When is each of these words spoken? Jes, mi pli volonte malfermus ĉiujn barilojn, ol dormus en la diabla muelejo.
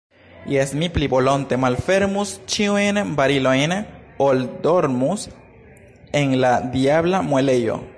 Jes, 0.51 0.69
mi 0.83 0.87
pli 0.93 1.09
volonte 1.11 1.59
malfermus 1.65 2.31
ĉiujn 2.53 3.01
barilojn, 3.21 3.77
ol 4.29 4.43
dormus 4.67 5.29
en 6.23 6.37
la 6.47 6.57
diabla 6.79 7.27
muelejo. 7.31 7.83